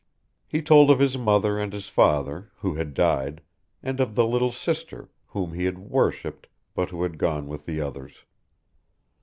[0.47, 3.39] He told of his mother and his father, who had died,
[3.83, 7.81] and of the little sister, whom he had worshiped, but who had gone with the
[7.81, 8.23] others.